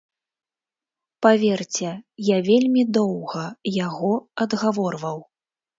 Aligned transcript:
Паверце, 1.25 1.91
я 2.35 2.41
вельмі 2.49 2.87
доўга 2.99 3.45
яго 3.85 4.13
адгаворваў. 4.45 5.17